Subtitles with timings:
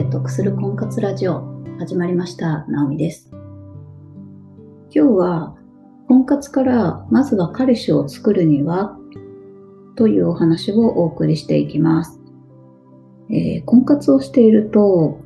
[0.00, 1.44] で得する婚活ラジオ
[1.78, 2.64] 始まりました。
[2.68, 3.28] ナオミです。
[4.90, 5.54] 今日は
[6.08, 8.96] 婚活からまずは彼氏を作るには
[9.96, 12.18] というお話をお送りしていきます、
[13.28, 15.20] えー、婚活をしていると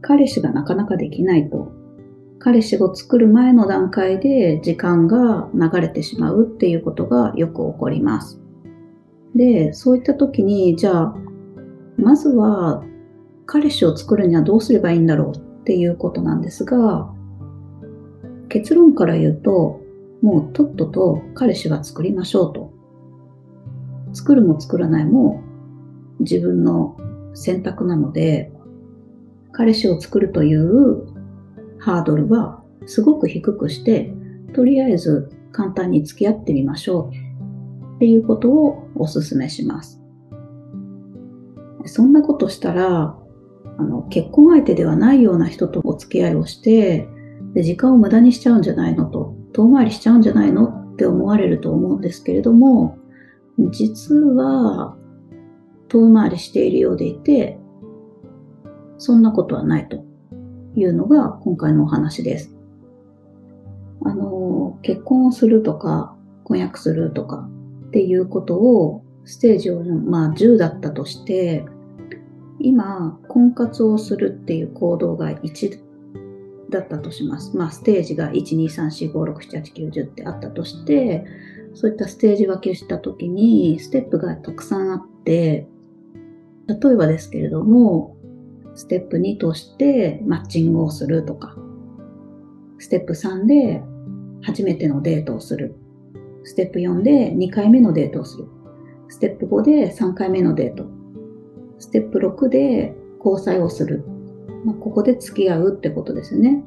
[0.00, 1.72] 彼氏がなかなかできないと
[2.38, 8.40] 彼氏を作る前の段階で時間が流れてしまうっていうことがよく起こります。
[9.34, 11.16] で、そういった時に、じゃあ、
[11.96, 12.84] まずは
[13.46, 17.12] 彼氏を作るにはどうすればいいんだろうっていうことなんですが、
[18.48, 19.80] 結論から言うと、
[20.20, 22.72] もうとっとと彼氏は作りましょうと。
[24.12, 25.42] 作るも作らないも
[26.20, 26.96] 自分の
[27.34, 28.52] 選択なので、
[29.52, 31.06] 彼氏を作るという
[31.78, 34.12] ハードルはすごく低くして、
[34.54, 40.00] とりあえず簡単に付き合ってみましょうっていうことをお勧めします。
[41.84, 43.16] そんなことしたら、
[43.78, 47.08] あの、結婚相手ではないような人とお付き合いをして、
[47.54, 52.98] で、時間を無駄にしちゃうんじゃないのと、遠回りしちゃうんじゃないのって思われると思うんですけれども、
[53.70, 54.96] 実は、
[55.88, 57.58] 遠回りしているようでいて、
[58.98, 60.04] そんなことはないと
[60.74, 62.56] いうのが今回のお話です。
[64.04, 67.48] あの、結婚をするとか、婚約するとか
[67.88, 71.64] っていうことを、ステージを、まあ、10だったとして、
[72.60, 75.80] 今、婚活をするっていう行動が1
[76.70, 77.56] だったとします。
[77.56, 81.24] まあ、ステージが1、2、3、4、5、6、7、8、9、10ってあったとして、
[81.74, 85.68] そういったステージ分けしたときに、ステップがたくさんあって、
[86.68, 88.16] 例えばですけれども、
[88.74, 91.56] ステップ2としてマッチングをするとか、
[92.78, 93.82] ステップ3で
[94.42, 95.76] 初めてのデートをする。
[96.44, 98.46] ステップ4で2回目のデートをする。
[99.08, 100.95] ステップ5で3回目のデート。
[101.78, 102.94] ステップ6で
[103.24, 104.04] 交際をする。
[104.64, 106.64] まあ、ここで付き合うってことですね。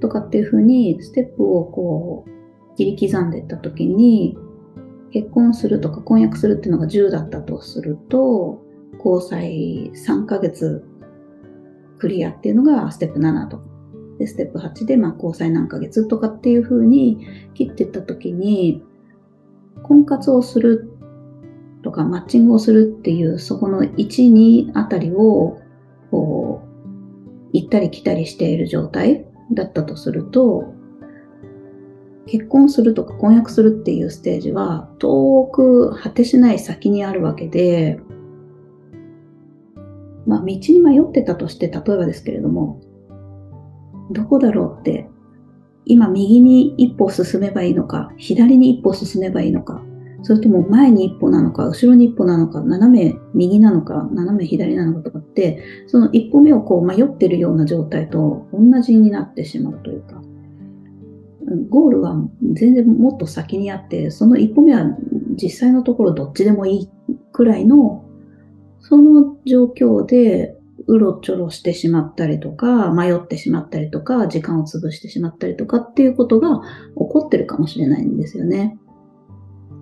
[0.00, 4.36] とかっていうふうに、ステップをこう、切り刻んでいったときに、
[5.10, 8.60] 結婚するとか婚約するっていうのが10だったとすると、
[9.04, 10.84] 交際3ヶ月
[11.98, 13.64] クリアっていうのがステップ7とか。
[14.18, 18.82] で、ステップ8で、まあ、交際何ヶ月とかっていうふうに切っていったときに、
[19.82, 20.93] 婚活をする
[21.84, 25.58] とかマッチングをするっていう、そこの1、2あたりを、
[26.10, 30.72] こう、行ったり来たりしている状態だったとすると、
[32.26, 38.00] 結婚するとか婚約するっていうステージは遠く果てしない先にあるわけで、
[40.26, 42.80] まあ道に迷ってたとして例えばですけれども、
[44.10, 45.06] どこだろうって、
[45.84, 49.84] 今右に一歩進めばいいのか、左に一歩進めばいいのか、
[50.24, 60.22] それとも前に一歩なのか、後ろに一歩なのか、斜め右なのか、斜め左なのかとかって、その一歩目をこう迷ってるような状態と同じになってしまうというか、
[61.68, 62.16] ゴールは
[62.54, 64.96] 全然もっと先にあって、その一歩目は
[65.36, 66.88] 実際のところどっちでもいい
[67.32, 68.04] くらいの、
[68.80, 70.56] その状況で
[70.86, 78.78] うろちょろしてしまったりとか、迷ってしまったりとか、時間を潰してしまったりとかっていうことが起こってるかもしれないんですよね。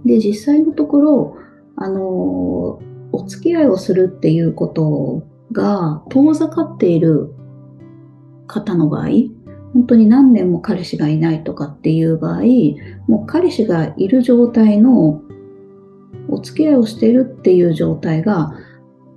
[0.05, 1.37] で、実際のところ、
[1.77, 2.81] あの、
[3.13, 7.35] お付き合いをするっていうことが遠ざかっている
[8.47, 9.09] 方の場合、
[9.75, 12.43] 本当に何年も彼氏がいないとかっていう場合、
[13.07, 15.23] もう彼氏がいる状態の
[16.29, 18.55] お付き合いをしているっていう状態が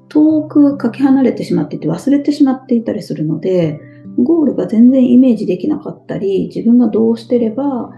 [0.09, 3.79] 遠くかけ離れてしまっていて忘れてしまっていたりするので、
[4.17, 7.91] ゴールが全然イメージできなかったり、自分がどうしてれば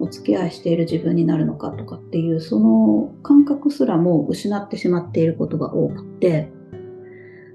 [0.00, 6.52] お付き合いしている自分になるのかとかっていう、その感覚すらも失ってしまっていることが多くて、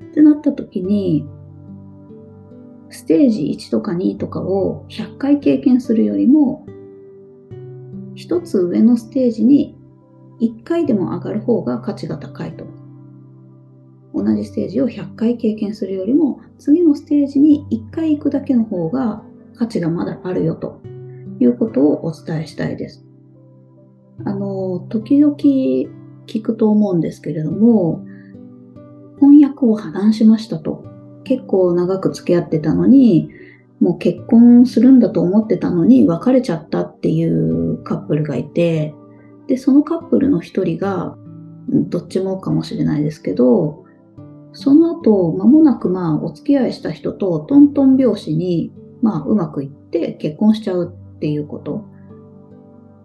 [0.09, 1.25] ってなった時に、
[2.89, 6.65] ステージ1とか2とかを100回経験するよりも、
[8.15, 9.75] 一つ上のステージに
[10.41, 12.65] 1回でも上がる方が価値が高いと。
[14.13, 19.23] 同じステージを100回経験するよりも、次のステージに1回行くだけの方が
[19.55, 20.81] 価値がまだあるよと
[21.43, 23.05] いうことをお伝えしたいです。
[24.25, 28.05] あの、時々聞くと思うんですけれども、
[29.19, 30.85] 婚約を破談しましたと。
[31.23, 33.29] 結構長く付き合ってたのに、
[33.79, 38.93] もう結婚するんだと思ってたのに別れちゃったっていうカップルがいて、
[39.47, 41.17] で、そのカップルの一人が、
[41.69, 43.83] どっちもかもしれないですけど、
[44.51, 51.85] その後、間もなくまあ、お付き合いした人とトントン拍子に、まあ、うまくいって結婚しちゃうっていうこと。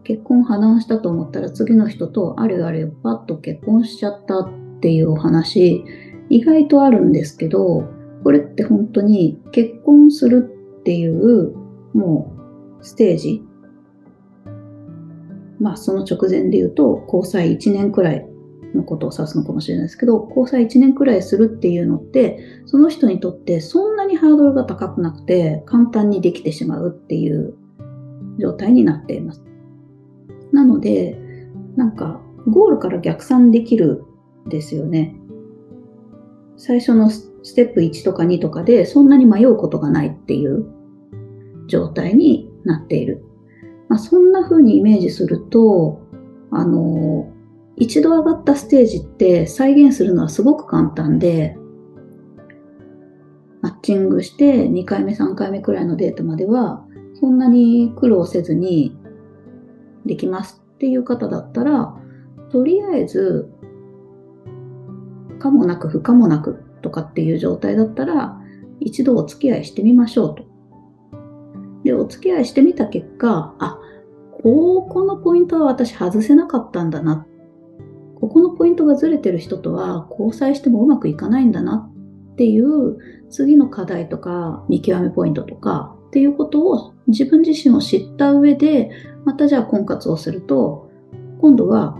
[0.02, 4.50] 結婚破談したと思ったら次の人とあれあれパッと結婚しちゃったっ
[4.80, 5.84] ていうお話、
[6.28, 7.84] 意外とあるんですけど、こ
[8.24, 10.50] これって本当に結婚する
[10.80, 11.54] っていう
[11.94, 12.34] も
[12.80, 13.42] うステージ
[15.60, 18.26] まあその直前で言うと交際1年くらい
[18.74, 27.54] のことを指すのかもしれないですけど交際1年くらいするっていうのってその人にとってそんなにハードルが高くなくて簡単にできてしまうっていう
[28.38, 29.42] 状態になっています。
[30.52, 31.18] なので
[31.76, 34.04] なんかゴールから逆算できる
[34.46, 35.14] んですよね。
[36.56, 40.66] 最初のステップ1とか2とかでそんなに迷うことがないっていう
[41.68, 43.24] 状態になっている。
[43.88, 46.00] まあ、そんな風にイメージすると、
[46.50, 47.32] あの、
[47.76, 51.56] 一度上がったステージって再現するのはすごく簡単で、
[53.60, 56.84] マッチングして2回目3回目くらいのデートまでは
[57.20, 58.96] そんなに苦労せずに
[60.06, 61.94] できますっていう方だったら、
[62.50, 63.50] とりあえず
[65.38, 68.40] 可もなく不可もなくとかっていう状態だったら、
[68.80, 70.44] 一度お付き合いしてみましょうと。
[71.84, 73.78] で、お付き合いしてみた結果、あ、
[74.42, 77.26] ここのポイントは私外せなかったんだな。
[78.20, 81.88] ここのポイントがずれてる人とは交際してもうまくいかないんだな
[82.32, 82.98] っていう
[83.30, 88.90] 次の課題とか見極めポイントとかっていうことを自分自身を知った上で、
[89.24, 90.90] またじゃあ婚活をすると、
[91.40, 91.98] 今度は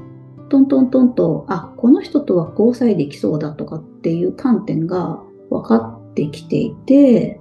[0.48, 7.40] トントントンと、あ、この人とは交際できそうだとかっていう観点が分かってきていて、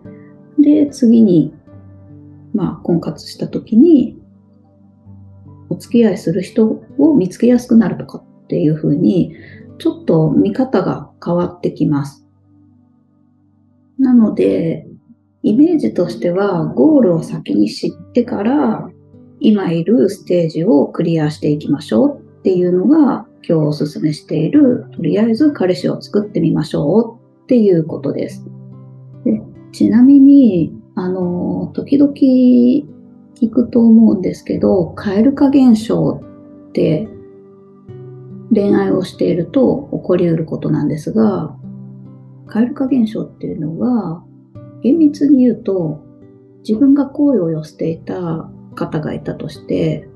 [0.59, 1.53] で、次に、
[2.53, 4.19] まあ、婚活した時に、
[5.69, 9.35] お付き合いする人を見つけやすくなるとかっていうふうに、
[9.79, 12.25] ちょっと見方が変わってきます。
[13.99, 14.86] なので、
[15.43, 18.89] イメージとしては、ゴールを先に知ってから、
[19.39, 28.45] 今いるステージをクリアしていきましょうっていうのが今日おすすめしている、とりあえず彼氏を作ってみましょうっていうことです。
[29.23, 29.41] で
[29.71, 36.21] ちなみに、あの、時々聞くと思うんですけど、蛙化現象
[36.69, 37.07] って
[38.51, 41.55] 恋愛をしていると起こり得ることなんですが、
[42.47, 44.23] 蛙化現象っていうのは、
[44.87, 46.01] 厳密に言うと、
[46.65, 50.07] 自分が好意を寄せていた方がいたとして、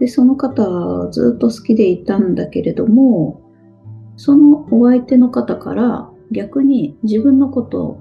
[0.00, 3.42] で、その方ずっと好きでいたんだけれども、
[4.16, 7.98] そのお相手の方から逆に自分のこと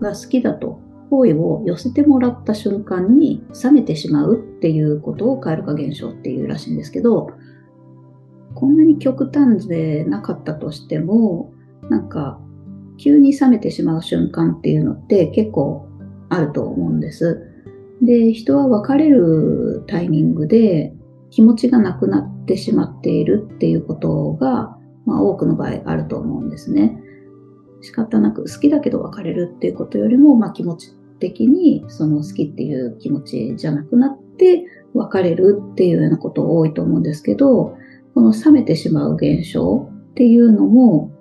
[0.00, 7.30] が好きだと好意を寄せてもらった瞬間に冷めてしまうっていうことを蛙化現象っていうらしいんですけど、
[8.54, 11.54] こんなに極端でなかったとしても、
[11.88, 12.38] なんか
[12.98, 15.88] 急に冷めてしまう瞬間っていうのって結構
[16.28, 17.40] あると思うんです。
[18.02, 20.94] で、人は別れるタイミングで
[21.30, 27.00] 気持ちがなくなってしまっているっていうことが、まあ、多くの場合あると思うんですね。
[27.80, 34.64] 仕方なく好きだけど別れるっていうことよりも、まあ、気持ち的にその好きっていう気持ちじゃなくなって
[34.94, 37.76] 別れるっていうようなこと多いと思うんですけど、
[38.14, 41.12] この冷めてしまう現象っていうのも、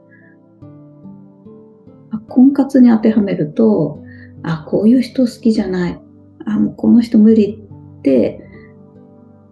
[2.29, 4.03] 婚活に当てはめると、
[4.43, 6.01] あ、こういう人好きじゃない。
[6.45, 7.63] あ、もうこの人無理
[7.99, 8.41] って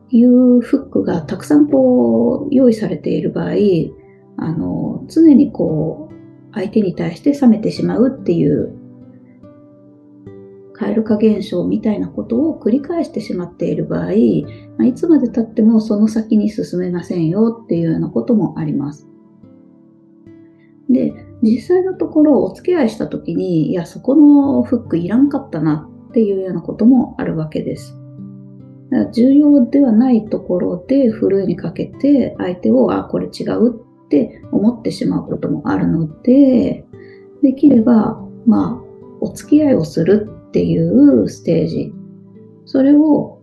[0.10, 3.54] いうフックがたくさんこう用意されている場合、
[4.38, 6.16] あの、常にこう、
[6.54, 8.74] 相手に対して冷めてしまうっていう、
[10.74, 14.02] 蛙化現象みたいなことを繰り返してしまっている場合、
[14.78, 19.08] まあ、いつまで経ってもその先に進めませんよっていうようなこともあります。
[20.90, 21.14] で、
[21.46, 27.96] 実際のところお付き合いした時に、いや、そこのフックいらんかったなっていうようなこともあるわけです。
[28.90, 36.84] だから重要ではないところでふるいにかけて相手を、あ、これ違うって思ってしまうこともあるので、
[37.44, 38.86] できれば、まあ、
[39.22, 41.94] お付き合いをするっていうステージ、
[42.66, 43.40] それを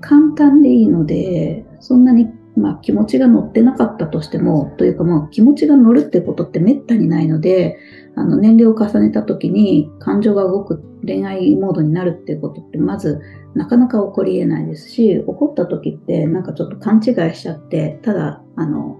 [0.00, 2.26] 簡単でいいので、そんなに
[2.60, 7.78] まあ、気持ちが乗ってなかったとしても、というかまあ気持ちが乗るってことってめったにないので、
[8.16, 13.20] あの年齢を重ねた時に感情が動く恋愛モードになるっていうことってまず
[13.54, 18.98] なかなか起こり得ないですし、起こった時ってなんかちょっと勘違いしちゃって、ただ、あの、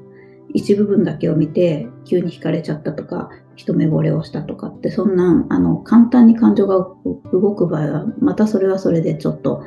[0.53, 6.89] 一部分だけを見て急に惹かれちゃったとか、一目惚れをしたとかって、そんな、あの、簡単に感情が
[7.33, 9.63] 動く場合は、またそれはそれでちょっと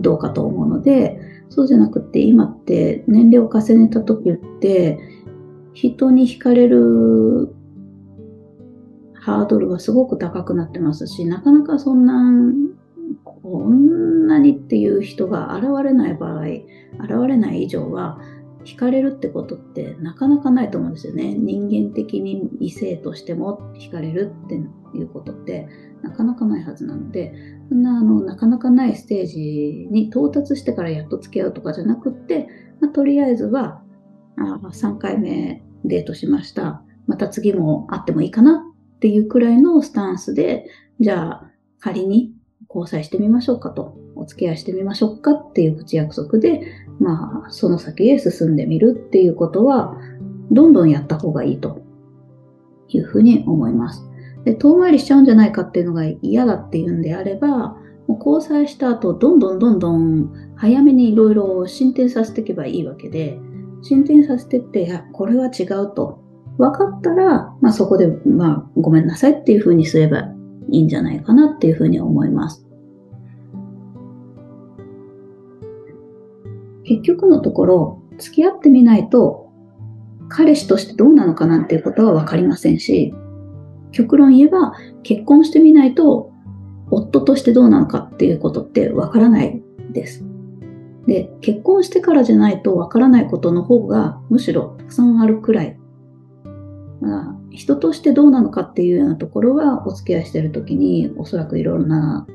[0.00, 4.98] どうかと思うので、そうじゃなくて今って年齢を重ねた時って
[5.72, 7.54] 人に惹かれる
[9.14, 12.32] ハードルがすごく高くなってますし、なかなかそんな、
[13.24, 16.64] こんなにっていう人が現れない場合、現
[17.28, 18.18] れない以上は、
[18.64, 21.34] 惹かれるってことってなかなかないと思うんですよね。
[21.34, 24.60] 人間的に異性としても惹かれるって
[24.96, 25.68] いうことって
[26.02, 27.34] なかなかないはずなので、
[27.68, 32.48] そんなあのなかなかないステージに到達してからやっと付き合うとかじゃなくって、
[32.80, 33.82] まあ、とりあえずは
[34.36, 36.82] あ3回目デートしました。
[37.06, 38.64] また次も会ってもいいかな
[38.96, 40.66] っていうくらいのスタンスで、
[41.00, 41.50] じゃあ
[41.80, 42.34] 仮に
[42.68, 46.60] 交際してみましょうかと、お付き合いしてみましょうかっていう口約束で、
[46.98, 49.96] まあ、その先へ進んでみるっていうことは、
[50.50, 51.82] どんどんやった方がいいと
[52.88, 54.07] いうふうに思います。
[54.44, 57.76] で、遠回りしちゃうんじゃないかっていうのが嫌だっていうんであれば、
[58.06, 63.38] もう交際した後、どんどんどんどん早めにいろいろ進展させていけばいいわけで、
[63.82, 66.20] 進展させてって、いや、これは違うと。
[66.58, 70.20] 分かったら、まあそこで、まあごめんなさいっていうふうにすれば
[70.70, 72.66] いいんじゃないかなっていうふうに思います。
[76.84, 79.52] 結局のところ、付き合ってみないと、
[80.30, 83.14] 彼氏としてどうなのかなんていうことはわかりませんし、
[83.92, 86.32] 極論言えば、結婚してみないと、
[86.90, 90.24] 夫としてどうなのかっていうことってわからないです。
[91.06, 95.78] で、結婚してからじゃないとわからないことの方がむしろたくさんあるくらい。
[97.00, 102.26] まあ、人としてどうなのかっていうようなところはお付き合いしてる時におそらくいろんな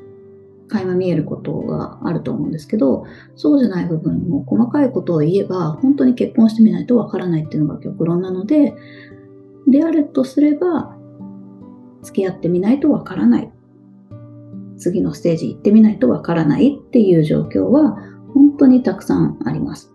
[0.68, 3.04] 垣間見えることがあると思うんですけど、
[3.36, 8.74] そうじゃない部分も細かいことを言えば、本当に結婚してみないとわからないっていうのが極論なので、
[9.68, 10.96] であるとすれば、
[12.04, 13.52] 付き合ってみないとわからない。
[14.76, 17.96] 次のステージ行ってみないとわからないっていう状況は
[18.34, 19.92] 本当にたくさんあります。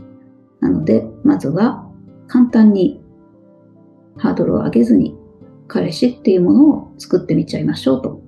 [0.60, 1.88] なので、まずは
[2.28, 3.02] 簡単に
[4.18, 5.16] ハードルを上げずに
[5.68, 8.22] 彼氏っていうものを作ってみちゃいましょうと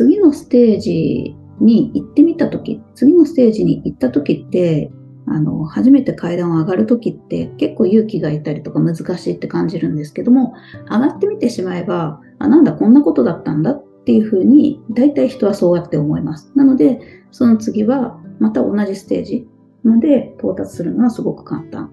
[0.00, 4.90] 次のステージに行ってみたとき、次のステージに行ったときって、
[5.26, 10.54] あの、初めて階段を上がるときって結構勇気がいたりとか難しいって感じるんですけども、
[10.90, 16.52] 上がってみてしまえば、あ、なんだ、こんなことだったんだっていうふうに、大体人はそうやって思います。
[16.56, 17.00] なので、
[17.30, 19.48] その次はまた同じステージ
[19.82, 21.92] まで到達するのはすごく簡単。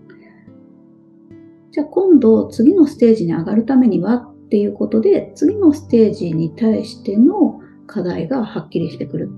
[1.72, 9.30] じゃあ今度次のステージに上がるためにはっていうことで、次のステージに対しての課題がはっきりしてくる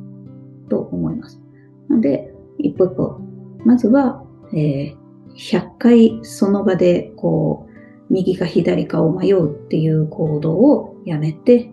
[0.69, 1.41] と思います。
[1.89, 3.22] なので、一歩一歩、
[3.66, 4.24] まずは、
[4.54, 4.96] えー、
[5.36, 11.72] 100回その場で、こう、右か左かを迷うっていう行動をやめて、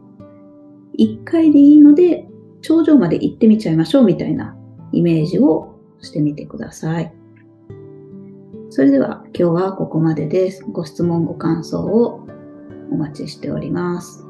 [0.98, 2.26] 1回でいいので、
[2.62, 4.56] 頂上まで行ってみちゃいましょうみたいな
[4.92, 7.12] イメージをしてみてください。
[8.70, 10.64] それでは今日はここまでです。
[10.64, 12.26] ご質問、ご感想を
[12.90, 14.24] お待ちしております。